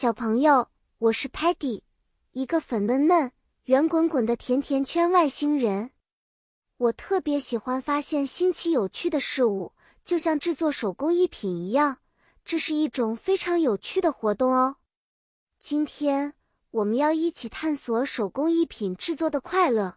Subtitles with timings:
[0.00, 0.68] 小朋友，
[0.98, 1.82] 我是 Patty，
[2.30, 3.32] 一个粉嫩嫩、
[3.64, 5.90] 圆滚滚的甜甜圈外星人。
[6.76, 9.72] 我特别喜欢发现新奇有趣的事物，
[10.04, 11.98] 就像制作手工艺品一样，
[12.44, 14.76] 这是一种非常有趣的活动哦。
[15.58, 16.34] 今天
[16.70, 19.96] 我们要一起探索手工艺品制作的快乐，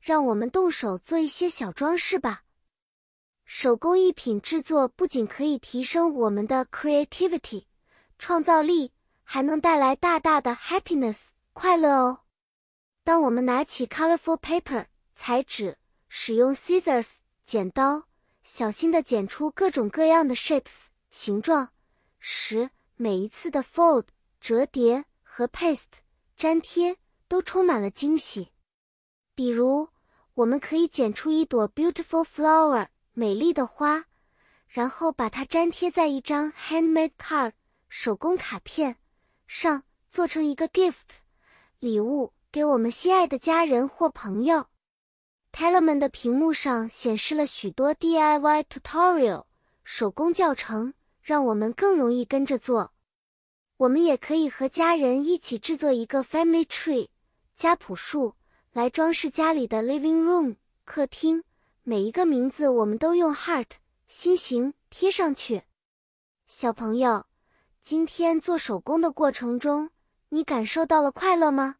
[0.00, 2.44] 让我们动手做一些小装饰吧。
[3.44, 7.64] 手工艺品制作不仅可以提升我们的 creativity
[8.20, 8.92] 创造力。
[9.32, 12.24] 还能带来大大的 happiness 快乐哦。
[13.02, 15.78] 当我们拿起 colorful paper 彩纸，
[16.10, 18.08] 使用 scissors 剪刀，
[18.42, 21.70] 小心的剪出各种各样的 shapes 形状
[22.18, 24.04] 时，每一次的 fold
[24.38, 26.00] 折叠和 paste
[26.36, 28.50] 粘贴都充满了惊喜。
[29.34, 29.88] 比如，
[30.34, 34.04] 我们可以剪出一朵 beautiful flower 美丽的花，
[34.68, 37.52] 然后把它粘贴在一张 handmade card
[37.88, 38.98] 手工卡片。
[39.54, 41.20] 上做成一个 gift
[41.78, 44.68] 礼物给我们心爱的家人或朋友。
[45.52, 49.44] Telemann 的屏幕上显示了许多 DIY tutorial
[49.84, 52.94] 手工教程，让我们更容易跟着做。
[53.76, 57.08] 我们也可以和家人一起制作一个 family tree
[57.54, 58.36] 家谱树，
[58.72, 61.44] 来装饰家里的 living room 客厅。
[61.82, 63.72] 每一个名字我们都用 heart
[64.08, 65.64] 心形贴上去。
[66.46, 67.26] 小朋友。
[67.82, 69.90] 今天做手工的过程中，
[70.28, 71.78] 你感受到了快乐吗？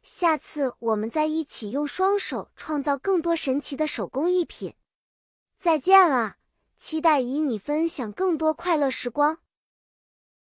[0.00, 4.76] 下次我们再一起用双手创造更多神奇的手工艺品。
[5.58, 6.36] 再见了，
[6.76, 9.38] 期待与你分享更多快乐时光。